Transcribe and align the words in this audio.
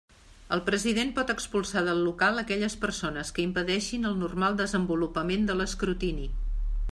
El 0.55 0.61
president 0.67 1.11
pot 1.17 1.33
expulsar 1.33 1.83
del 1.87 2.01
local 2.05 2.41
a 2.41 2.43
aquelles 2.49 2.77
persones 2.85 3.31
que 3.35 3.45
impedeixin 3.49 4.09
el 4.13 4.17
normal 4.23 4.59
desenvolupament 4.63 5.47
de 5.51 5.59
l'escrutini. 5.61 6.27